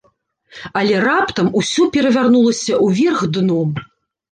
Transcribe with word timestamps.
Але 0.81 0.95
раптам 1.07 1.51
усё 1.61 1.87
перавярнулася 1.97 2.83
ўверх 2.89 3.19
дном. 3.39 3.81